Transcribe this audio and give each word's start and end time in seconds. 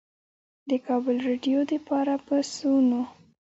د 0.69 0.71
کابل 0.85 1.15
رېډيؤ 1.27 1.61
دپاره 1.71 2.13
پۀ 2.25 2.37
سوونو 2.53 3.01